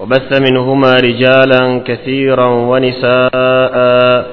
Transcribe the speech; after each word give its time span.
وبث 0.00 0.40
منهما 0.40 0.92
رجالا 0.92 1.82
كثيرا 1.86 2.46
ونساء. 2.46 4.26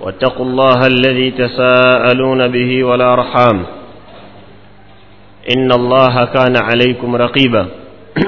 واتقوا 0.00 0.46
الله 0.46 0.86
الذي 0.86 1.30
تساءلون 1.30 2.48
به 2.48 2.84
والأرحام. 2.84 3.66
إن 5.56 5.72
الله 5.72 6.24
كان 6.24 6.56
عليكم 6.56 7.16
رقيبا. 7.16 7.66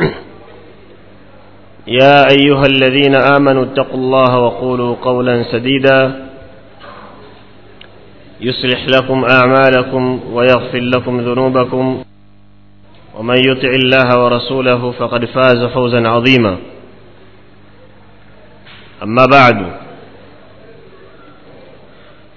يا 2.01 2.31
أيها 2.31 2.67
الذين 2.67 3.15
آمنوا 3.37 3.65
اتقوا 3.65 4.01
الله 4.01 4.39
وقولوا 4.39 4.97
قولا 5.03 5.43
سديدا. 5.53 6.29
يصلح 8.41 8.87
لكم 8.87 9.25
أعمالكم 9.25 10.21
ويغفر 10.33 10.81
لكم 10.81 11.21
ذنوبكم. 11.21 12.03
ومن 13.19 13.37
يطع 13.51 13.69
الله 13.69 14.25
ورسوله 14.25 14.91
فقد 14.91 15.25
فاز 15.25 15.65
فوزا 15.75 16.09
عظيما. 16.09 16.57
أما 19.03 19.25
بعد 19.27 19.59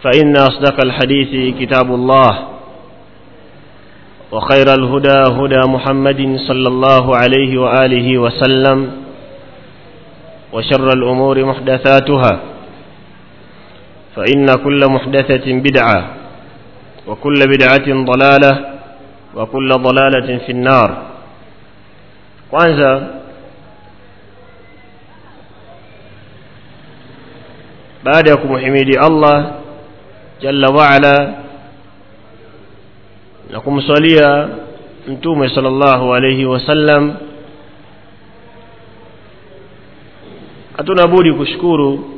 فإن 0.03 0.33
أصدق 0.37 0.77
الحديث 0.85 1.55
كتاب 1.59 1.93
الله 1.93 2.47
وخير 4.31 4.73
الهدى 4.73 5.17
هدى 5.37 5.61
محمد 5.69 6.37
صلى 6.47 6.67
الله 6.67 7.15
عليه 7.17 7.57
وآله 7.61 8.17
وسلم 8.17 8.91
وشر 10.53 10.87
الأمور 10.89 11.45
محدثاتها 11.45 12.39
فإن 14.15 14.45
كل 14.63 14.81
محدثة 14.89 15.45
بدعة 15.53 16.07
وكل 17.07 17.39
بدعة 17.57 17.87
ضلالة 18.05 18.70
وكل 19.35 19.69
ضلالة 19.69 20.37
في 20.37 20.51
النار 20.51 20.89
kwanza 22.51 23.07
baada 28.03 28.29
ya 28.31 28.37
kumhimidi 28.37 28.97
Allah 28.97 29.51
jalla 30.41 30.67
waala 30.69 31.33
na 33.51 33.59
kumswalia 33.59 34.49
mtume 35.07 35.49
sallallahu 35.49 36.13
alayhi 36.13 36.45
wasallam 36.45 37.13
hatuna 40.77 41.07
budi 41.07 41.33
kushukuru 41.33 42.09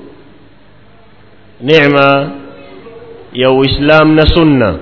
neema 1.62 2.32
ya 3.34 3.52
Uislamu 3.52 4.14
na 4.16 4.26
Sunna 4.28 4.76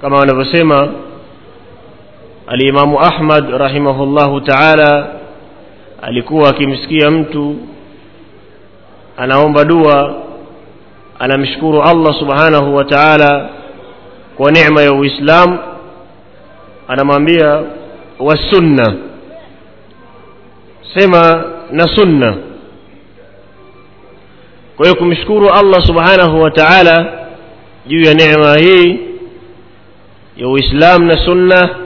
kama 0.00 0.16
wanavyosema 0.16 0.88
alimamu 2.46 3.00
Ahmad 3.00 3.50
rahimahullahu 3.50 4.40
ta'ala 4.40 5.08
alikuwa 6.02 6.48
akimsikia 6.50 7.10
mtu 7.10 7.56
anaomba 9.16 9.64
dua 9.64 10.14
anamshukuru 11.18 11.82
Allah 11.82 12.14
subhanahu 12.18 12.74
wa 12.76 12.84
ta'ala 12.84 13.48
kwa 14.36 14.52
neema 14.52 14.82
ya 14.82 14.92
Uislamu 14.92 15.58
anamwambia 16.88 17.62
wasunna 18.18 18.94
sema 20.94 21.44
na 21.72 21.84
sunna 21.96 22.36
kwa 24.76 24.86
hiyo 24.86 24.98
kumshukuru 24.98 25.50
Allah 25.50 25.86
subhanahu 25.86 26.40
wa 26.42 26.50
ta'ala 26.50 27.12
juu 27.86 28.00
ya 28.02 28.14
neema 28.14 28.56
hii 28.56 28.98
ya 30.40 30.48
Uislamu 30.48 31.04
na 31.06 31.24
sunna 31.24 31.76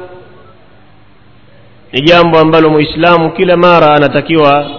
ni 1.92 2.00
jambo 2.02 2.38
ambalo 2.38 2.70
Muislamu 2.70 3.32
kila 3.32 3.56
mara 3.56 3.94
anatakiwa 3.94 4.70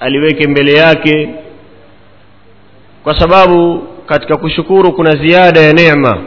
aliweke 0.00 0.48
mbele 0.48 0.72
yake 0.72 1.30
kwa 3.04 3.20
sababu 3.20 3.82
katika 4.06 4.36
kushukuru 4.36 4.92
kuna 4.92 5.10
ziada 5.10 5.60
ya 5.60 5.72
neema 5.72 6.18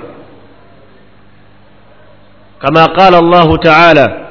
kama 2.59 2.87
qala 2.87 3.17
Allah 3.17 3.59
ta'ala 3.59 4.27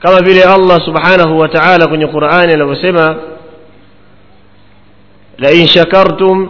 kama 0.00 0.20
vile 0.20 0.44
Allah 0.44 0.84
subhanahu 0.84 1.38
wa 1.38 1.48
ta'ala 1.48 1.86
kwenye 1.88 2.06
Qur'ani 2.06 2.52
anavyosema 2.52 3.16
la 5.38 5.50
in 5.52 5.66
shakartum 5.66 6.48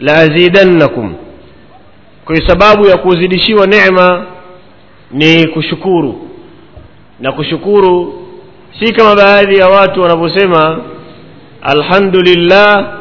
la 0.00 0.26
kwa 2.28 2.48
sababu 2.48 2.86
ya 2.86 2.96
kuzidishiwa 2.96 3.66
neema 3.66 4.26
ni 5.10 5.46
kushukuru. 5.46 6.28
Na 7.20 7.32
kushukuru 7.32 8.14
si 8.80 8.92
kama 8.92 9.16
baadhi 9.16 9.56
ya 9.58 9.68
watu 9.68 10.00
wanavyosema 10.00 10.80
alhamdulillah 11.62 12.98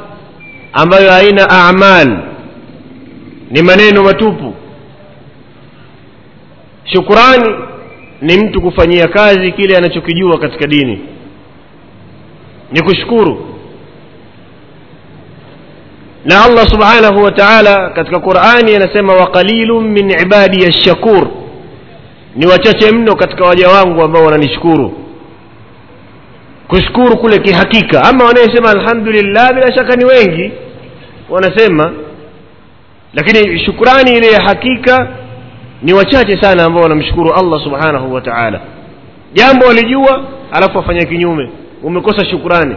ambayo 0.73 1.11
haina 1.11 1.49
a'mal. 1.49 2.17
Ni 3.51 3.61
maneno 3.61 4.03
matupu. 4.03 4.53
Shukurani 6.83 7.55
ni 8.21 8.37
mtu 8.37 8.61
kufanyia 8.61 9.07
kazi 9.07 9.51
kile 9.51 9.77
anachokijua 9.77 10.39
katika 10.39 10.67
dini. 10.67 10.99
Ni 12.71 12.81
kushukuru 12.81 13.56
na 16.27 16.43
Allah 16.45 16.65
subhanahu 16.67 17.23
wa 17.23 17.31
ta'ala 17.31 17.89
katika 17.89 18.19
Qur'ani 18.19 18.75
anasema 18.75 19.13
wa 19.13 19.27
qalilun 19.31 19.87
min 19.87 20.11
ibadi 20.11 20.65
ash-shakur. 20.65 21.27
Ni 22.35 22.45
wachache 22.45 22.91
mno 22.91 23.15
katika 23.15 23.45
waja 23.45 23.69
wangu 23.69 24.01
ambao 24.03 24.23
wananishukuru. 24.25 24.93
Kushukuru 26.67 27.17
kule 27.17 27.37
kihakika. 27.39 28.03
Ama 28.03 28.25
wanayesema 28.25 28.69
alhamdulillah 28.69 29.53
bila 29.53 29.73
shaka 29.75 29.95
ni 29.95 30.05
wengi. 30.05 30.51
Wanasema 31.29 31.93
lakini 33.13 33.59
shukrani 33.59 34.17
ile 34.17 34.27
ya 34.31 34.41
hakika 34.43 35.07
ni 35.81 35.93
wachache 35.93 36.41
sana 36.41 36.63
ambao 36.63 36.83
wanamshukuru 36.83 37.33
Allah 37.33 37.63
subhanahu 37.63 38.13
wa 38.13 38.21
ta'ala. 38.21 38.61
Jambo 39.33 39.65
walijua 39.65 40.23
alafu 40.51 40.77
wafanya 40.77 41.05
kinyume. 41.05 41.49
Umekosa 41.83 42.25
shukrani 42.25 42.75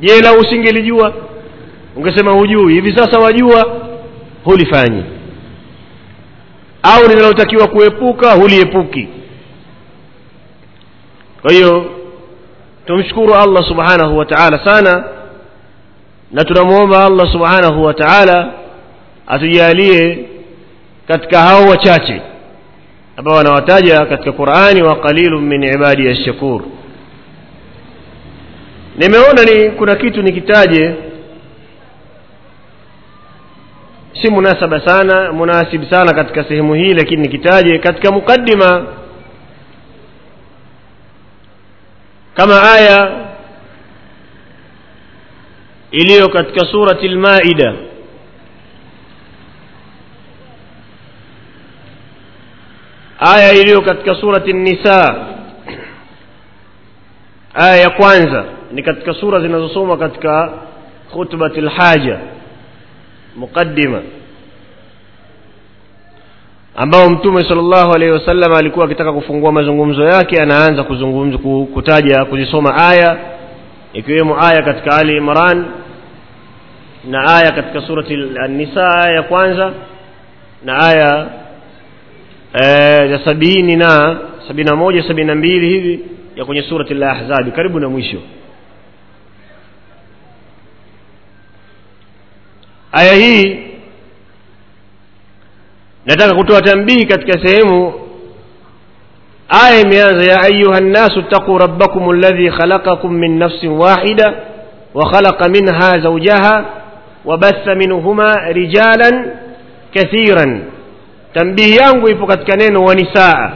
je 0.00 0.20
la 0.20 0.32
usingelijua 0.32 1.12
ungesema 1.96 2.32
hujui 2.32 2.72
hivi 2.74 2.96
sasa 2.96 3.18
wajua 3.18 3.76
hulifanyi. 4.44 5.04
Au 6.82 7.08
linalotakiwa 7.08 7.66
kuepuka 7.68 8.32
huliepuki. 8.32 9.08
Kwa 11.42 11.52
hiyo 11.52 11.90
tumshukuru 12.86 13.34
Allah 13.34 13.64
subhanahu 13.68 14.18
wa 14.18 14.24
ta'ala 14.26 14.64
sana 14.64 15.04
na 16.32 16.44
tunamwomba 16.44 17.04
Allah 17.04 17.32
subhanahu 17.32 17.84
wa 17.84 17.94
ta'ala 17.94 18.52
atujalie 19.26 20.24
katika 21.08 21.40
hao 21.40 21.64
wachache 21.68 22.22
ambao 23.16 23.36
wanawataja 23.36 24.06
katika 24.06 24.32
Qur'ani 24.32 24.82
wa 24.82 24.96
qalilun 24.96 25.42
min 25.44 25.62
ibadi 25.62 26.08
ash-shakur. 26.08 26.62
Nimeona 28.96 29.42
ni 29.44 29.70
kuna 29.70 29.96
kitu 29.96 30.22
nikitaje 30.22 30.94
si 34.22 34.30
munasaba 34.30 34.80
sana 34.86 35.32
munasib 35.32 35.90
sana 35.90 36.12
katika 36.14 36.44
sehemu 36.44 36.74
hii 36.74 36.94
lakini 36.94 37.22
nikitaje 37.22 37.78
katika 37.78 38.10
mukaddima. 38.10 38.86
Kama 42.34 42.62
aya 42.72 43.12
iliyo 45.90 46.28
katika 46.28 46.60
surati 46.66 47.08
lmaida 47.08 47.74
aya 53.18 53.52
iliyo 53.52 53.80
katika 53.80 54.14
surati 54.14 54.52
nisa 54.52 55.16
aya 57.54 57.76
ya 57.76 57.90
kwanza 57.90 58.44
ni 58.72 58.82
katika 58.82 59.14
sura 59.14 59.40
zinazosoma 59.40 59.96
katika 59.96 60.52
khutbati 61.12 61.60
lhaja 61.60 62.18
muqaddima 63.36 64.02
ambao 66.76 67.10
mtume 67.10 67.40
sallallahu 67.48 67.92
alaihi 67.92 68.12
wasallam 68.12 68.52
alikuwa 68.54 68.84
akitaka 68.86 69.12
kufungua 69.12 69.52
mazungumzo 69.52 70.04
yake 70.04 70.40
anaanza 70.42 70.84
kuzungumza 70.84 71.38
kutaja 71.74 72.24
kuzisoma 72.24 72.76
aya 72.88 73.18
ikiwemo 73.92 74.42
aya 74.44 74.62
katika 74.62 74.96
ali 74.96 75.16
imran 75.16 75.64
na 77.10 77.36
aya 77.36 77.52
katika 77.52 77.80
surati 77.86 78.14
an-nisa 78.44 78.88
aya 78.88 79.14
ya 79.14 79.22
kwanza 79.22 79.72
na 80.64 80.78
aya 80.78 81.26
ya 82.62 83.14
e, 83.14 83.20
sabini 83.24 83.76
na 83.76 84.18
sabini 84.48 84.70
na 84.70 84.76
moja 84.76 85.02
sabini 85.02 85.26
na 85.26 85.34
mbili 85.34 85.68
hivi 85.68 86.00
ya 86.36 86.44
kwenye 86.44 86.62
surati 86.62 86.92
al-ahzabi 86.94 87.50
karibu 87.50 87.80
na 87.80 87.88
mwisho 87.88 88.18
aya 92.92 93.12
hii 93.14 93.66
nataka 96.06 96.34
kutoa 96.34 96.60
tambihi 96.62 97.06
katika 97.06 97.46
sehemu 97.48 97.92
aya 99.48 99.80
imeanza 99.80 100.24
ya 100.32 100.42
ayuha 100.42 100.80
nnasu 100.80 101.22
ttaquu 101.22 101.58
rabbakum 101.58 102.10
alladhi 102.10 102.50
khalaqakum 102.50 103.12
min 103.12 103.38
nafsin 103.38 103.70
wahida 103.70 104.34
وخلق 104.94 105.46
منها 105.48 105.90
زوجها 106.02 106.64
وبث 107.24 107.68
منهما 107.68 108.28
رجالا 108.48 109.10
كثيرا 109.94 110.62
تنبيه 111.34 111.76
yangu 111.76 112.08
ipo 112.08 112.26
katika 112.26 112.56
neno 112.56 112.80
wanisaa 112.84 113.52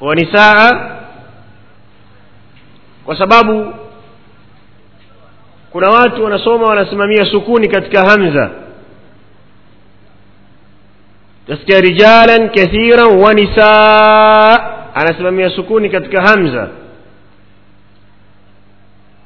wanisaa 0.00 0.90
kwa 3.04 3.18
sababu 3.18 3.72
kuna 5.74 5.90
watu 5.90 6.24
wanasoma 6.24 6.66
wanasimamia 6.66 7.24
sukuni 7.30 7.68
katika 7.68 8.04
hamza. 8.10 8.50
Tasikia 11.46 11.80
rijalan 11.80 12.48
kathiran 12.50 13.18
wa 13.20 13.34
nisaa 13.34 14.70
anasimamia 14.94 15.50
sukuni 15.50 15.88
katika 15.90 16.22
hamza. 16.22 16.68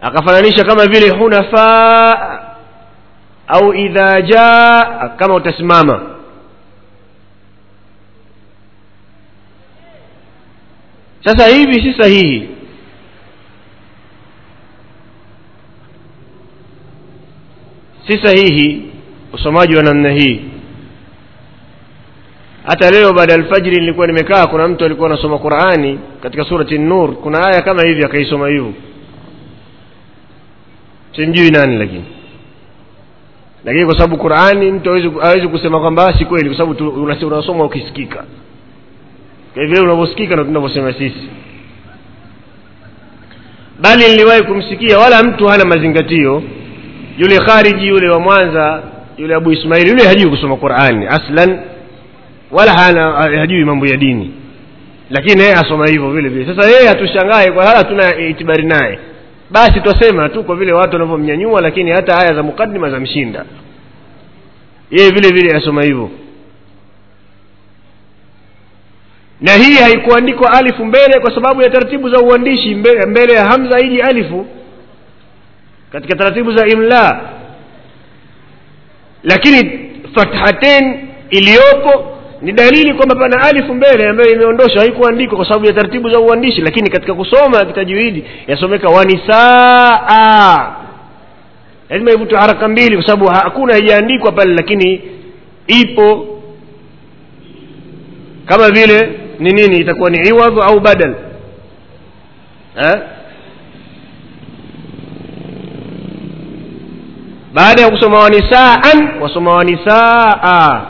Akafananisha 0.00 0.64
kama 0.64 0.86
vile 0.86 1.10
hunafa 1.10 2.50
au 3.48 3.74
idha 3.74 4.22
jaa 4.22 5.08
kama 5.16 5.34
utasimama. 5.34 6.00
Sasa 11.24 11.46
hivi 11.56 11.74
si 11.82 12.02
sahihi 12.02 12.48
si 18.08 18.18
sahihi 18.22 18.82
usomaji 19.32 19.76
wa 19.76 19.82
namna 19.82 20.10
hii. 20.10 20.40
Hata 22.64 22.90
leo 22.90 23.12
baada 23.12 23.32
ya 23.32 23.38
alfajiri 23.38 23.76
nilikuwa 23.80 24.06
nimekaa 24.06 24.46
kuna 24.46 24.68
mtu 24.68 24.84
alikuwa 24.84 25.10
anasoma 25.10 25.38
qurani 25.38 25.98
katika 26.22 26.44
surati 26.44 26.78
nur 26.78 27.14
kuna 27.14 27.46
aya 27.46 27.62
kama 27.62 27.82
hivi 27.86 28.04
akaisoma 28.04 28.48
hivyo. 28.48 28.72
Simjui 31.16 31.50
nani 31.50 31.78
lakini. 31.78 32.04
Lakini 33.64 33.84
kwa 33.84 33.94
sababu 33.94 34.16
qurani 34.16 34.72
mtu 34.72 34.90
hawezi 35.20 35.48
kusema 35.48 35.80
kwamba 35.80 36.18
si 36.18 36.24
kweli 36.24 36.48
kwa 36.48 36.58
sababu 36.58 36.90
unasoma 37.26 37.64
ukisikika. 37.64 38.24
Kwa 39.54 39.82
unavyosikika 39.82 40.36
na 40.36 40.44
tunavyosema 40.44 40.92
sisi. 40.92 41.28
Bali 43.80 44.04
niliwahi 44.08 44.42
kumsikia 44.42 44.98
wala 44.98 45.22
mtu 45.22 45.46
hana 45.46 45.64
mazingatio 45.64 46.42
yule 47.18 47.38
khariji 47.38 47.86
yule 47.88 48.08
wa 48.08 48.20
mwanza 48.20 48.82
yule 49.16 49.34
abu 49.34 49.52
ismaili 49.52 49.90
yule 49.90 50.04
hajui 50.06 50.30
kusoma 50.30 50.56
qurani 50.56 51.06
aslan 51.06 51.60
wala 52.50 52.72
hana 52.72 53.12
hajui 53.12 53.64
mambo 53.64 53.86
ya 53.86 53.96
dini. 53.96 54.34
Lakini 55.10 55.40
yeye 55.42 55.52
asoma 55.54 55.86
hivyo 55.86 56.10
vile 56.10 56.28
vile. 56.28 56.56
Sasa 56.56 56.70
yeye 56.70 56.88
hatushangae 56.88 57.50
kwa 57.50 57.66
hala 57.66 57.84
tuna 57.84 58.16
itibari 58.18 58.62
naye. 58.66 58.98
Basi 59.50 59.80
twasema 59.80 60.28
tu 60.28 60.44
kwa 60.44 60.56
vile 60.56 60.72
watu 60.72 60.92
wanavyomnyanyua 60.92 61.60
lakini 61.60 61.90
hata 61.90 62.18
aya 62.18 62.34
za 62.34 62.42
mukadima 62.42 62.90
za 62.90 63.00
mshinda 63.00 63.44
yeye 64.90 65.10
vile 65.10 65.28
vile 65.28 65.56
asoma 65.56 65.82
hivyo. 65.82 66.10
Na 69.40 69.52
hii 69.52 69.74
haikuandikwa 69.74 70.52
alifu 70.52 70.84
mbele 70.84 71.20
kwa 71.20 71.34
sababu 71.34 71.62
ya 71.62 71.70
taratibu 71.70 72.10
za 72.10 72.18
uandishi 72.20 72.74
mbele, 72.74 73.06
mbele 73.06 73.32
ya 73.34 73.44
hamza 73.44 73.80
iji 73.80 74.00
alifu 74.02 74.46
katika 75.92 76.16
taratibu 76.16 76.52
za 76.56 76.66
imla 76.66 77.20
lakini 79.22 79.90
fathatain 80.14 81.08
iliyopo 81.30 82.04
ni 82.42 82.52
dalili 82.52 82.94
kwamba 82.94 83.14
pana 83.14 83.40
alifu 83.42 83.74
mbele 83.74 84.08
ambayo 84.08 84.30
imeondoshwa 84.32 84.80
haikuandikwa 84.82 85.36
kwa 85.36 85.46
sababu 85.46 85.66
ya 85.66 85.72
taratibu 85.72 86.10
za 86.10 86.18
uandishi. 86.20 86.60
Lakini 86.60 86.90
katika 86.90 87.14
kusoma 87.14 87.64
kitajuidi 87.64 88.24
yasomeka 88.46 88.88
wanisaa. 88.88 90.74
Lazima 91.90 92.10
ivutwe 92.12 92.38
haraka 92.38 92.68
mbili 92.68 92.96
kwa 92.96 93.06
sababu 93.06 93.28
hakuna 93.30 93.72
haijaandikwa 93.72 94.32
pale 94.32 94.54
lakini 94.54 95.02
ipo. 95.66 96.26
Kama 98.46 98.70
vile 98.70 99.18
ni 99.38 99.50
nini? 99.50 99.76
Itakuwa 99.76 100.10
ni 100.10 100.28
iwadhu 100.28 100.62
au 100.62 100.80
badal. 100.80 101.14
Eh? 102.84 103.00
Baada 107.58 107.82
ya 107.82 107.90
kusoma 107.90 108.18
wanisaan 108.18 109.20
wasoma 109.22 109.54
wanisaa 109.54 110.82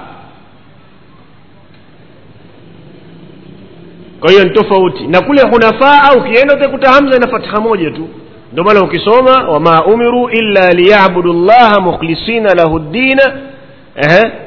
kwa 4.20 4.30
hiyo 4.30 4.44
ni 4.44 4.50
tofauti. 4.50 5.06
Na 5.06 5.20
kule 5.22 5.42
hunafaa 5.42 6.12
ukienda 6.18 6.54
utakuta 6.54 6.90
hamza 6.92 7.16
ina 7.16 7.28
fatha 7.28 7.60
moja 7.60 7.90
tu. 7.90 8.08
Ndio 8.52 8.64
maana 8.64 8.82
ukisoma 8.84 9.48
wama 9.48 9.84
umiru 9.84 10.28
illa 10.30 10.70
liyabudu 10.70 11.32
llaha 11.32 11.80
mukhlisina 11.80 12.54
lahu 12.54 12.78
ddina. 12.78 13.32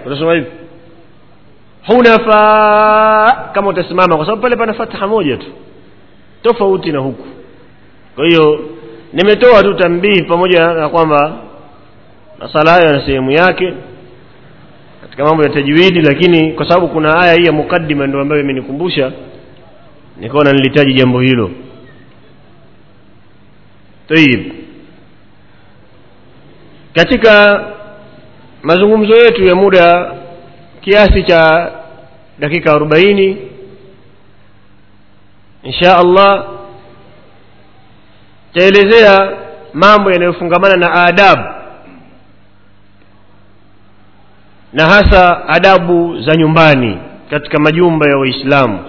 Utasoma 0.06 0.34
hivi. 0.34 0.48
Hunafa 1.88 3.50
kama 3.54 3.70
utasimama 3.70 4.16
kwa 4.16 4.26
sababu 4.26 4.42
pale 4.42 4.56
pana 4.56 4.74
fatha 4.74 5.08
moja 5.08 5.38
tu. 5.38 5.46
Tofauti 6.44 6.92
na 6.92 7.00
huku. 7.00 7.26
Kwa 8.16 8.26
hiyo 8.26 8.60
nimetoa 9.14 9.64
tu 9.64 9.74
tambihi 9.74 10.24
pamoja 10.24 10.74
na 10.74 10.90
kwamba 10.90 11.34
masala 12.42 12.72
hayo 12.72 12.86
yana 12.86 13.06
sehemu 13.06 13.32
yake 13.32 13.74
katika 15.02 15.26
mambo 15.26 15.44
ya 15.44 15.50
tajwidi 15.50 16.02
lakini 16.02 16.54
kwa 16.54 16.68
sababu 16.70 16.88
kuna 16.88 17.20
aya 17.22 17.34
hii 17.34 17.46
ya 17.46 17.52
mukaddima 17.52 18.08
ndio 18.08 18.22
ambayo 18.22 18.42
imenikumbusha 18.42 19.12
nikaona 20.18 20.52
nilitaji 20.52 20.94
jambo 20.94 21.20
hilo. 21.22 21.52
Tayib 24.08 24.52
katika 26.96 27.64
mazungumzo 28.64 29.16
yetu 29.16 29.44
ya 29.46 29.56
muda 29.56 30.14
kiasi 30.82 31.24
cha 31.24 31.72
dakika 32.40 32.74
arobaini 32.74 33.38
insha 35.64 35.98
allah 35.98 36.46
taelezea 38.54 39.32
mambo 39.74 40.12
yanayofungamana 40.12 40.76
na 40.76 40.94
adabu 40.94 41.44
na 44.74 44.86
hasa 44.86 45.48
adabu 45.48 46.22
za 46.22 46.36
nyumbani 46.36 46.98
katika 47.30 47.60
majumba 47.60 48.10
ya 48.10 48.18
waislamu 48.18 48.80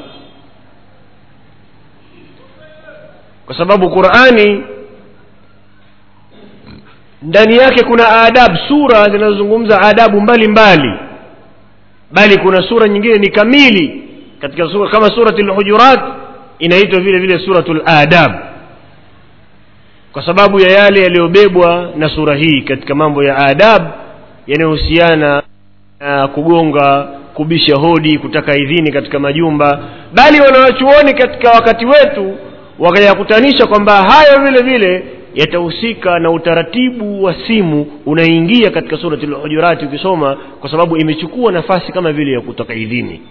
kwa 3.46 3.56
sababu 3.58 3.90
qurani 3.90 4.62
ndani 7.22 7.56
yake 7.56 7.84
kuna 7.84 8.08
adabu 8.22 8.56
sura 8.68 9.04
zinazozungumza 9.04 9.80
adabu 9.80 10.20
mbalimbali 10.20 10.88
mbali. 10.88 11.00
bali 12.12 12.38
kuna 12.38 12.68
sura 12.68 12.88
nyingine 12.88 13.14
ni 13.14 13.30
kamili 13.30 14.02
katika 14.40 14.68
sura 14.68 14.90
kama 14.90 15.06
surati 15.06 15.42
lhujurat 15.42 16.00
inaitwa 16.58 17.00
vile 17.00 17.18
vile 17.18 17.38
suratu 17.38 17.74
ladab 17.74 18.32
kwa 20.12 20.26
sababu 20.26 20.60
ya 20.60 20.70
yale 20.72 21.02
yaliyobebwa 21.02 21.90
na 21.96 22.08
sura 22.08 22.36
hii 22.36 22.60
katika 22.62 22.94
mambo 22.94 23.24
ya 23.24 23.36
adab 23.36 23.82
yanayohusiana 24.46 25.42
kugonga 26.34 27.08
kubisha 27.34 27.76
hodi 27.76 28.18
kutaka 28.18 28.56
idhini 28.56 28.92
katika 28.92 29.18
majumba 29.18 29.80
bali 30.14 30.40
wanawachuoni 30.40 31.12
katika 31.14 31.50
wakati 31.50 31.86
wetu 31.86 32.36
wakayakutanisha 32.78 33.66
kwamba 33.66 33.92
hayo 34.02 34.44
vile 34.44 34.62
vile 34.62 35.04
yatahusika 35.34 36.18
na 36.18 36.30
utaratibu 36.30 37.24
wa 37.24 37.34
simu 37.46 37.86
unaingia 38.06 38.70
katika 38.70 38.96
surati 38.96 39.26
lhujurati 39.26 39.84
ukisoma 39.84 40.36
kwa 40.60 40.70
sababu 40.70 40.96
imechukua 40.96 41.52
nafasi 41.52 41.92
kama 41.92 42.12
vile 42.12 42.32
ya 42.32 42.40
kutaka 42.40 42.74
idhini. 42.74 43.22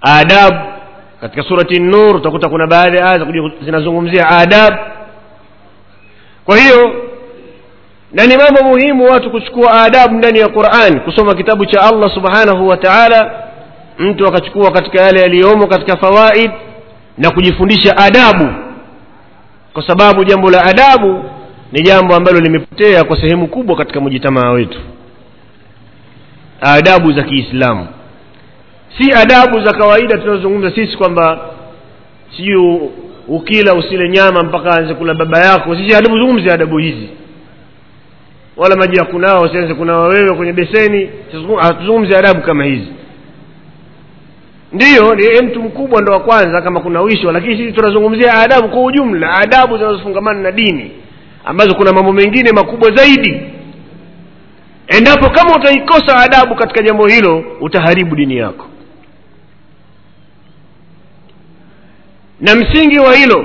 Adab 0.00 0.54
katika 1.20 1.42
surati 1.42 1.80
nur 1.80 2.16
utakuta 2.16 2.48
kuna 2.48 2.66
baadhi 2.66 2.96
ya 2.96 3.06
aya 3.06 3.26
zinazungumzia 3.64 4.28
adab. 4.28 4.74
Kwa 6.44 6.56
hiyo 6.56 7.05
na 8.16 8.26
ni 8.26 8.36
mambo 8.36 8.62
muhimu 8.64 9.04
watu 9.04 9.30
kuchukua 9.30 9.82
adabu 9.82 10.14
ndani 10.14 10.38
ya 10.38 10.48
quran 10.48 11.00
kusoma 11.00 11.34
kitabu 11.34 11.66
cha 11.66 11.80
allah 11.82 12.14
subhanahu 12.14 12.68
wa 12.68 12.76
taala. 12.76 13.42
Mtu 13.98 14.26
akachukua 14.26 14.70
katika 14.70 15.02
yale 15.02 15.20
yaliyomo 15.20 15.66
katika 15.66 15.96
fawaid 15.96 16.50
na 17.18 17.30
kujifundisha 17.30 17.96
adabu. 17.96 18.48
Kwa 19.72 19.86
sababu 19.86 20.24
jambo 20.24 20.50
la 20.50 20.64
adabu 20.64 21.24
ni 21.72 21.82
jambo 21.82 22.14
ambalo 22.14 22.40
limepotea 22.40 23.04
kwa 23.04 23.20
sehemu 23.20 23.48
kubwa 23.48 23.76
katika 23.76 24.00
mujitamaa 24.00 24.50
wetu. 24.50 24.78
Adabu 26.60 27.12
za 27.12 27.22
kiislamu. 27.22 27.86
Si 28.98 29.12
adabu 29.12 29.60
za 29.60 29.72
kawaida 29.72 30.18
tunazozungumza 30.18 30.70
sisi 30.74 30.96
kwamba 30.96 31.40
sijui 32.36 32.80
ukila 33.28 33.74
usile 33.74 34.08
nyama 34.08 34.42
mpaka 34.42 34.70
aanze 34.70 34.94
kula 34.94 35.14
baba 35.14 35.38
yako. 35.38 35.76
Sisi 35.76 35.94
adabu 35.96 36.18
zungumzi 36.18 36.50
adabu 36.50 36.78
hizi 36.78 37.08
wala 38.56 38.76
maji 38.76 38.96
ya 38.96 39.04
kunao 39.04 39.42
usianze 39.42 39.74
kunawa 39.74 40.08
wewe 40.08 40.36
kwenye 40.36 40.52
beseni. 40.52 41.10
Hatuzungumzi 41.60 42.14
adabu 42.16 42.42
kama 42.42 42.64
hizi. 42.64 42.88
Ndiyo 44.72 45.14
ni 45.14 45.46
mtu 45.46 45.62
mkubwa 45.62 46.02
ndo 46.02 46.12
wa 46.12 46.20
kwanza 46.20 46.62
kama 46.62 46.80
kuna 46.80 47.00
wishwa 47.00 47.32
lakini 47.32 47.56
sisi 47.56 47.72
tunazungumzia 47.72 48.34
adabu 48.34 48.68
kwa 48.68 48.84
ujumla 48.84 49.34
adabu 49.34 49.78
zinazofungamana 49.78 50.40
na 50.40 50.52
dini 50.52 50.90
ambazo 51.44 51.74
kuna 51.74 51.92
mambo 51.92 52.12
mengine 52.12 52.52
makubwa 52.52 52.90
zaidi. 52.90 53.40
Endapo 54.86 55.30
kama 55.30 55.54
utaikosa 55.56 56.16
adabu 56.16 56.54
katika 56.54 56.82
jambo 56.82 57.06
hilo 57.06 57.44
utaharibu 57.60 58.16
dini 58.16 58.36
yako. 58.36 58.66
Na 62.40 62.54
msingi 62.54 62.98
wa 62.98 63.14
hilo 63.16 63.44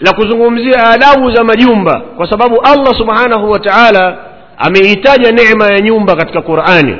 la 0.00 0.12
kuzungumzia 0.12 0.82
adabu 0.90 1.30
za 1.30 1.44
majumba 1.44 2.00
kwa 2.00 2.30
sababu 2.30 2.60
allah 2.60 2.94
subhanahu 2.98 3.50
wa 3.50 3.58
taala 3.58 4.18
ameitaja 4.58 5.32
neema 5.32 5.66
ya 5.66 5.80
nyumba 5.80 6.16
katika 6.16 6.42
qurani. 6.42 6.96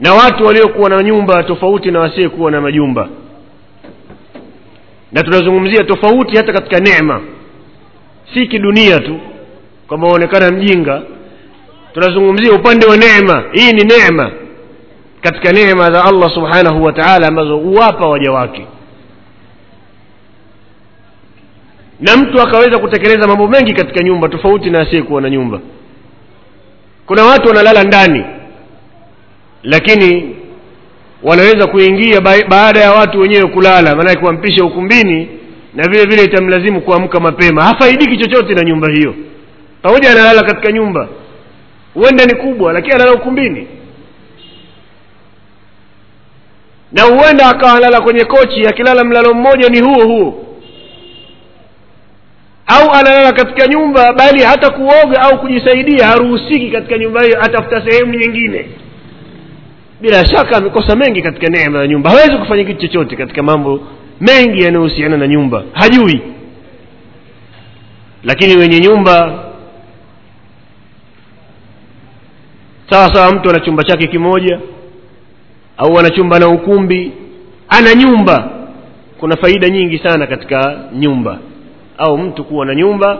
Na 0.00 0.14
watu 0.14 0.46
waliokuwa 0.46 0.90
na 0.90 1.02
nyumba 1.02 1.42
tofauti 1.42 1.90
na 1.90 2.00
wasiyekuwa 2.00 2.50
na 2.50 2.60
majumba. 2.60 3.08
Na 5.12 5.22
tunazungumzia 5.22 5.84
tofauti 5.84 6.36
hata 6.36 6.52
katika 6.52 6.80
neema. 6.80 7.20
Si 8.34 8.46
kidunia 8.46 8.98
tu 9.00 9.20
kwamba 9.88 10.06
waonekana 10.08 10.50
mjinga. 10.50 11.02
Tunazungumzia 11.94 12.52
upande 12.52 12.86
wa 12.86 12.96
neema. 12.96 13.44
Hii 13.52 13.72
ni 13.72 13.84
neema 13.84 14.30
katika 15.20 15.52
neema 15.52 15.90
za 15.92 16.04
allah 16.04 16.30
subhanahu 16.34 16.84
wa 16.84 16.92
taala 16.92 17.28
ambazo 17.28 17.56
huwapa 17.58 18.06
waja 18.08 18.32
wake 18.32 18.66
na 22.00 22.16
mtu 22.16 22.40
akaweza 22.42 22.78
kutekeleza 22.78 23.28
mambo 23.28 23.48
mengi 23.48 23.72
katika 23.72 24.04
nyumba 24.04 24.28
tofauti 24.28 24.70
na 24.70 24.80
asiyekuwa 24.80 25.20
na 25.20 25.30
nyumba. 25.30 25.60
Kuna 27.06 27.24
watu 27.24 27.48
wanalala 27.48 27.84
ndani 27.84 28.24
lakini 29.62 30.36
wanaweza 31.22 31.66
kuingia 31.66 32.20
baada 32.48 32.80
ya 32.80 32.92
watu 32.92 33.20
wenyewe 33.20 33.48
kulala 33.48 33.96
maanake 33.96 34.26
wampisha 34.26 34.64
ukumbini 34.64 35.28
na 35.74 35.84
vile 35.88 36.04
vile 36.04 36.24
itamlazimu 36.24 36.80
kuamka 36.80 37.20
mapema. 37.20 37.62
Hafaidiki 37.64 38.16
chochote 38.16 38.54
na 38.54 38.62
nyumba 38.62 38.88
hiyo. 38.92 39.14
Pamoja 39.82 40.10
analala 40.10 40.42
katika 40.42 40.72
nyumba. 40.72 41.08
Huenda 41.94 42.24
ni 42.24 42.34
kubwa 42.34 42.72
lakini 42.72 42.94
analala 42.94 43.16
ukumbini. 43.16 43.66
Na 46.92 47.02
huenda 47.02 47.46
akawa 47.48 47.72
analala 47.72 48.00
kwenye 48.00 48.24
kochi 48.24 48.66
akilala 48.66 49.04
mlalo 49.04 49.34
mmoja 49.34 49.68
ni 49.68 49.80
huo 49.80 50.04
huo 50.04 50.46
analala 53.00 53.32
katika 53.32 53.66
nyumba 53.66 54.12
bali 54.12 54.42
hata 54.42 54.70
kuoga 54.70 55.20
au 55.22 55.40
kujisaidia 55.40 56.06
haruhusiki 56.06 56.70
katika 56.70 56.98
nyumba 56.98 57.22
hiyo 57.24 57.38
atafuta 57.42 57.90
sehemu 57.90 58.14
nyingine. 58.14 58.66
Bila 60.00 60.26
shaka 60.26 60.56
amekosa 60.56 60.96
mengi 60.96 61.22
katika 61.22 61.46
neema 61.46 61.78
ya 61.78 61.86
nyumba. 61.86 62.10
Hawezi 62.10 62.32
kufanya 62.38 62.64
kitu 62.64 62.80
chochote 62.80 63.16
katika 63.16 63.42
mambo 63.42 63.80
mengi 64.20 64.64
yanayohusiana 64.64 65.16
na 65.16 65.26
nyumba. 65.28 65.62
Hajui. 65.72 66.20
Lakini 68.24 68.56
wenye 68.56 68.78
nyumba 68.80 69.44
sawa 72.90 73.14
sawa 73.14 73.32
mtu 73.34 73.50
ana 73.50 73.60
chumba 73.60 73.82
chake 73.84 74.06
kimoja 74.06 74.60
au 75.76 75.98
ana 75.98 76.10
chumba 76.10 76.38
na 76.38 76.48
ukumbi 76.48 77.12
ana 77.68 77.94
nyumba. 77.94 78.50
Kuna 79.20 79.36
faida 79.36 79.68
nyingi 79.68 79.98
sana 79.98 80.26
katika 80.26 80.80
nyumba 80.94 81.38
au 82.00 82.18
mtu 82.18 82.44
kuwa 82.44 82.66
na 82.66 82.74
nyumba 82.74 83.18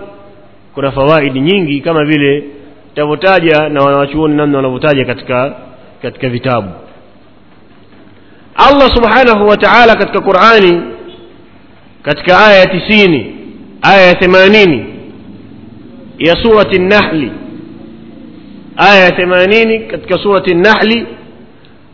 kuna 0.75 0.93
fawaidi 0.93 1.41
nyingi 1.41 1.81
kama 1.81 2.05
vile 2.05 2.45
tavyotaja 2.95 3.69
na 3.69 3.81
wanawachuoni 3.85 4.35
namna 4.37 4.57
wanavyotaja 4.59 5.05
katika 5.05 5.55
katika 6.03 6.29
vitabu. 6.29 6.69
Allah 8.57 8.89
subhanahu 8.95 9.49
wa 9.49 9.57
taala 9.57 9.97
katika 9.97 10.21
qurani 10.21 10.83
katika 12.03 12.39
aya 12.47 12.59
ya 12.59 12.67
tisini 12.67 13.35
aya 13.83 14.07
ya 14.07 14.15
themanini 14.15 14.85
ya 16.19 16.37
surati 16.43 16.79
Nahli 16.79 17.33
aya 18.77 19.05
ya 19.05 19.11
themanini 19.13 19.79
katika 19.79 20.19
surati 20.19 20.55
Nahli 20.55 21.07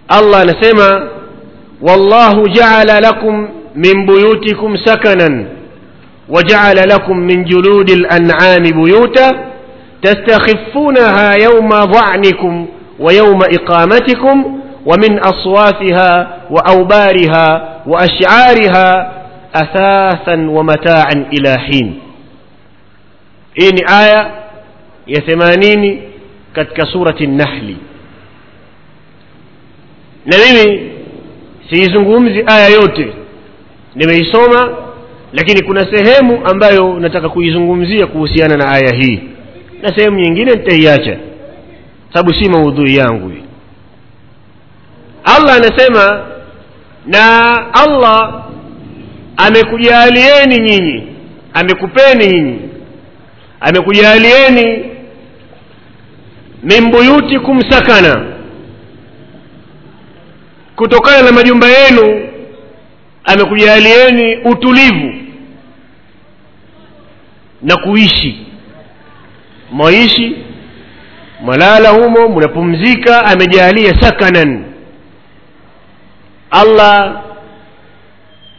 allah 0.09 0.41
anasema 0.41 1.09
wallahu 1.83 2.49
jaala 2.49 3.01
lakum 3.01 3.49
min 3.75 4.07
buyutikum 4.07 4.79
sakanan 4.85 5.47
وجعل 6.29 6.77
لكم 6.89 7.17
من 7.17 7.45
جلود 7.45 7.91
الأنعام 7.91 8.63
بيوتا 8.63 9.53
تستخفونها 10.03 11.33
يوم 11.43 11.69
ظعنكم 11.71 12.67
ويوم 13.01 13.39
إقامتكم 13.43 14.61
ومن 14.87 15.19
أصوافها 15.19 16.37
وأوبارها 16.51 17.77
وأشعارها 17.87 19.13
أثاثا 19.55 20.51
ومتاعا 20.51 21.27
إلى 21.33 21.59
حين. 21.59 21.99
إن 23.63 23.95
آية 23.95 24.31
يا 25.09 25.21
ثمانين 25.21 26.01
كتك 26.57 26.85
سورة 26.93 27.17
النحل 27.21 27.75
na 30.27 30.37
mimi 30.39 30.91
siizungumzi 31.71 32.45
aya 32.47 32.69
yote 32.69 33.13
nimeisoma 33.95 34.77
lakini 35.33 35.63
kuna 35.63 35.87
sehemu 35.97 36.47
ambayo 36.47 37.01
nataka 37.01 37.29
kuizungumzia 37.29 38.07
kuhusiana 38.07 38.57
na 38.57 38.69
aya 38.73 38.95
hii. 38.95 39.23
Na 39.83 39.97
sehemu 39.97 40.21
nyingine 40.21 40.53
nitaiacha. 40.53 41.19
Sababu 42.13 42.35
si 42.35 42.49
maudhui 42.51 42.97
yangu 42.97 43.29
hii. 43.29 43.43
Allah 45.25 45.55
anasema 45.57 46.27
na 47.07 47.53
allah 47.75 48.45
amekujaalieni 49.37 50.59
nyinyi 50.59 51.07
amekupeni 51.55 52.27
nyinyi 52.27 52.59
amekujaalieni 53.61 54.85
min 56.63 56.91
buyutikum 56.91 57.61
sakana 57.71 58.27
kutokana 60.77 61.23
na 61.23 61.33
majumba 61.33 61.67
yenu 61.67 62.29
amekujalieni 63.27 64.37
utulivu 64.37 65.15
na 67.63 67.77
kuishi. 67.77 68.47
Mwaishi 69.73 70.37
mwalala 71.41 71.89
humo 71.89 72.29
mnapumzika 72.29 73.25
amejalia 73.25 74.01
sakanan. 74.01 74.65
Allah 76.51 77.23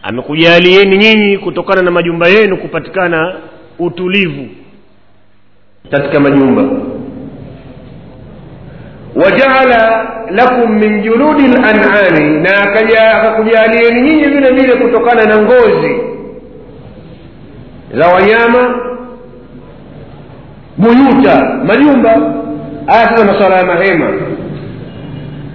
amekujalieni 0.04 0.98
nyinyi 0.98 1.38
kutokana 1.38 1.82
na 1.82 1.92
majumba 1.92 2.28
yenu 2.28 2.58
kupatikana 2.58 3.36
utulivu 3.80 4.48
katika 5.92 6.20
majumba 6.20 6.64
wajaala 9.24 10.08
lakum 10.32 10.72
min 10.80 11.02
juludi 11.04 11.48
lanami 11.48 12.40
na 12.40 12.50
akakujalieni 13.20 14.02
nyinyi 14.02 14.24
vile 14.24 14.52
vile 14.52 14.76
kutokana 14.76 15.26
na 15.26 15.38
ngozi 15.42 16.02
za 17.94 18.08
wanyama 18.08 18.76
buyuta 20.78 21.58
majumba. 21.66 22.34
Aya 22.88 23.06
sasa 23.10 23.26
masuala 23.26 23.56
ya 23.58 23.66
mahema. 23.66 24.08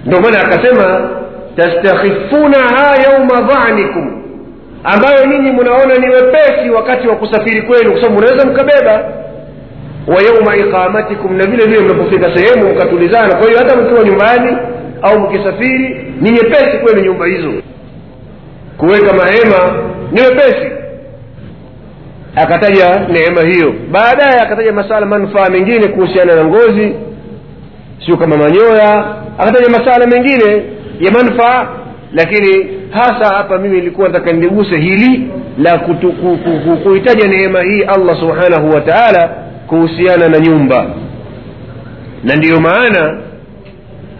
Ndio 0.05 0.19
maana 0.21 0.39
akasema 0.39 1.09
tastakhifunaha 1.55 2.95
yauma 3.03 3.41
dhanikum 3.41 4.23
ambayo 4.83 5.25
ninyi 5.25 5.51
mnaona 5.51 5.95
ni 5.95 6.09
wepesi 6.09 6.69
wakati 6.75 7.07
wa 7.07 7.15
kusafiri 7.15 7.61
kwenu 7.61 7.91
kwa 7.91 8.01
sababu 8.01 8.19
mnaweza 8.21 8.45
mkabeba 8.49 9.03
wa 10.07 10.21
yauma 10.23 10.55
iqamatikum 10.57 11.37
na 11.37 11.45
vile 11.45 11.65
vile 11.65 11.79
mnapofika 11.81 12.35
sehemu 12.37 12.73
mkatulizana. 12.73 13.35
Kwa 13.35 13.47
hiyo 13.47 13.59
hata 13.59 13.75
mkiwa 13.81 14.03
nyumbani 14.03 14.57
au 15.01 15.19
mkisafiri 15.19 16.13
ni 16.21 16.29
nyepesi 16.31 16.77
kwenu 16.83 17.01
nyumba 17.01 17.25
hizo. 17.25 17.51
Kuweka 18.77 19.13
mahema 19.13 19.83
ni 20.11 20.21
wepesi 20.21 20.71
akataja 22.35 23.07
neema 23.09 23.41
hiyo. 23.41 23.73
Baadaye 23.91 24.39
akataja 24.41 24.73
masala 24.73 25.05
manufaa 25.05 25.49
mengine 25.49 25.87
kuhusiana 25.87 26.35
na 26.35 26.45
ngozi 26.45 26.93
sio 28.05 28.17
kama 28.17 28.37
manyoya. 28.37 29.05
Akataja 29.37 29.79
masala 29.79 30.07
mengine 30.07 30.63
ya 30.99 31.11
manufaa 31.11 31.67
lakini 32.13 32.67
hasa 32.91 33.35
hapa 33.35 33.57
mimi 33.57 33.75
nilikuwa 33.75 34.07
nataka 34.07 34.31
niliguse 34.31 34.77
hili 34.77 35.31
la 35.57 35.79
kuhitaja 36.83 37.27
neema 37.27 37.61
hii 37.61 37.81
allah 37.83 38.19
subhanahu 38.19 38.69
wa 38.75 38.81
taala 38.81 39.42
kuhusiana 39.67 40.27
na 40.29 40.39
nyumba 40.39 40.87
na 42.23 42.35
ndiyo 42.35 42.59
maana 42.61 43.17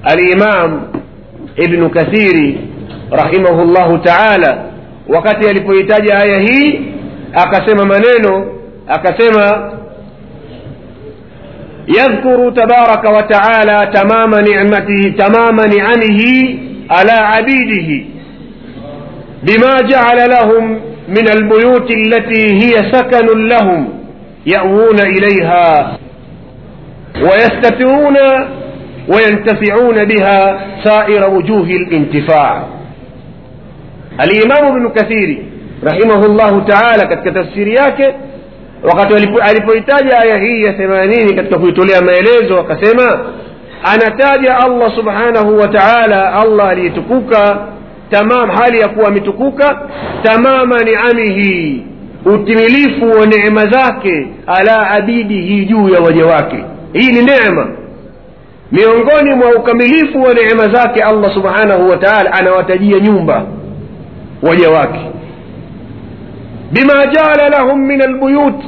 alimam 0.04 0.82
ibnu 1.56 1.90
kathiri 1.90 2.58
rahimahullahu 3.12 3.98
taala 3.98 4.64
wakati 5.08 5.48
alipoitaja 5.50 6.18
aya 6.18 6.40
hii 6.40 6.82
akasema 7.34 7.86
maneno 7.86 8.46
akasema 8.88 9.72
يذكر 11.88 12.50
تبارك 12.52 13.04
وتعالى 13.18 13.92
تمام 13.94 14.32
نعمته 14.52 15.14
تمام 15.18 15.56
نعمه 15.56 16.22
على 16.90 17.12
عبيده 17.12 18.06
بما 19.44 19.74
جعل 19.92 20.30
لهم 20.30 20.80
من 21.10 21.30
البيوت 21.36 21.92
التي 21.92 22.54
هي 22.54 22.92
سكن 22.92 23.48
لهم 23.48 23.88
يأوون 24.46 25.00
إليها 25.00 25.98
ويستترون 27.22 28.18
وينتفعون 29.08 30.06
بها 30.06 30.60
سائر 30.84 31.30
وجوه 31.30 31.68
الانتفاع. 31.68 32.64
الإمام 34.22 34.72
ابن 34.72 34.90
كثير 34.90 35.44
رحمه 35.84 36.26
الله 36.26 36.66
تعالى 36.66 37.16
كتك 37.16 37.36
تفسير 37.36 37.68
ياكي 37.68 38.14
وقد 38.84 39.12
ألف 39.12 39.40
آية 40.24 40.36
هي 40.36 40.78
ثمانين 40.78 41.40
قد 41.40 41.50
تفوت 41.50 41.80
لها 41.80 42.02
وقسيما 42.52 43.26
أنا 43.88 44.18
تاج 44.18 44.48
الله 44.66 44.90
سبحانه 44.90 45.50
وتعالى 45.50 46.40
الله 46.44 46.74
ليتكوك 46.74 47.34
تمام 48.12 48.52
حالي 48.52 48.86
أقوى 48.86 49.12
متكوك 49.16 49.62
تمام 50.24 50.70
نعمه. 50.70 51.93
Utimilifu 52.26 53.06
wa 53.20 53.26
neema 53.26 53.66
zake 53.66 54.28
ala 54.48 54.90
abidihi 54.92 55.66
juu 55.66 55.90
ya 55.90 56.00
waja 56.02 56.26
wake. 56.26 56.64
Hii 56.94 57.08
ni 57.12 57.22
neema. 57.22 57.68
Miongoni 58.72 59.36
mwa 59.36 59.52
ukamilifu 59.56 60.22
wa 60.24 60.34
neema 60.34 60.68
zake 60.74 61.04
allah 61.04 61.34
subhanahu 61.34 61.90
wa 61.90 61.98
taala 61.98 62.34
anawatajia 62.34 63.00
nyumba 63.00 63.46
waja 64.42 64.70
wake. 64.70 65.00
Bima 66.72 67.06
jaala 67.08 67.50
lahum 67.50 67.80
min 67.82 68.02
albuyut 68.02 68.64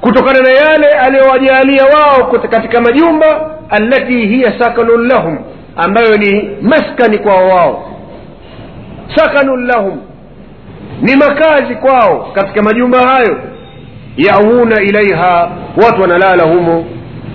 kutokana 0.00 0.40
na 0.40 0.48
yale 0.50 0.86
aliyowajalia 0.88 1.84
wao 1.84 2.26
katika 2.50 2.80
majumba 2.80 3.50
allati 3.70 4.26
hiya 4.26 4.58
sakanun 4.58 5.08
lahum 5.08 5.38
ambayo 5.76 6.14
ni 6.16 6.50
maskani 6.62 7.18
kwao 7.18 7.48
wao. 7.48 7.90
Sakanun 9.16 9.66
lahum 9.66 10.00
ni 11.02 11.16
makazi 11.16 11.74
kwao 11.74 12.30
katika 12.34 12.62
majumba 12.62 12.98
hayo. 12.98 13.36
Yauna 14.16 14.82
ilaiha 14.82 15.50
watu 15.84 16.00
wanalala 16.02 16.44
humo 16.44 16.84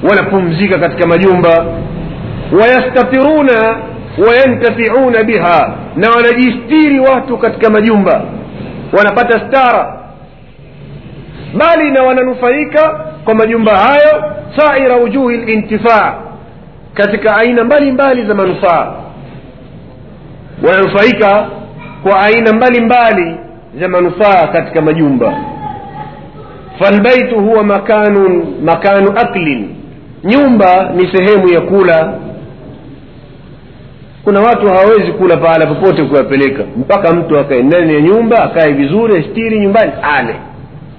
wanapumzika 0.10 0.80
katika 0.80 1.08
majumba. 1.08 1.66
Wayastatiruna 2.62 3.78
wayantafiuna 4.28 5.24
biha 5.24 5.74
na 5.96 6.10
wanajistiri 6.10 7.00
watu 7.00 7.38
katika 7.38 7.70
majumba. 7.70 8.22
Wanapata 8.98 9.48
stara. 9.48 10.00
Bali 11.58 11.92
na 11.92 12.04
wananufaika 12.04 13.00
kwa 13.26 13.36
majumba 13.36 13.78
hayo 13.78 14.24
saira 14.58 14.96
wujuhi 14.96 15.38
lintifaa 15.38 16.14
katika 16.94 17.36
aina 17.38 17.64
mbalimbali 17.64 18.26
za 18.26 18.34
manufaa. 18.36 18.94
Wananufaika 20.68 21.48
kwa 22.04 22.20
aina 22.22 22.54
mbalimbali 22.54 23.36
za 23.80 23.88
manufaa 23.88 24.48
katika 24.48 24.82
majumba. 24.82 25.38
Falbaitu 26.80 27.40
huwa 27.40 27.64
makanun 27.64 28.46
makanu 28.64 29.10
aklin. 29.10 29.76
Nyumba 30.24 30.92
ni 30.96 31.08
sehemu 31.18 31.54
ya 31.54 31.62
kula. 31.62 32.14
Kuna 34.24 34.40
watu 34.40 34.68
hawawezi 34.68 35.12
kula 35.12 35.38
pahala 35.38 35.66
popote 35.68 36.04
kuwapeleka 36.04 36.64
mpaka 36.78 37.14
mtu 37.14 37.40
akae 37.40 37.64
ndani 37.64 37.94
ya 37.94 38.02
nyumba 38.02 38.44
akae 38.44 38.74
vizuri 38.74 39.18
astiri 39.18 39.60
nyumbani 39.60 39.92
ale 40.02 40.36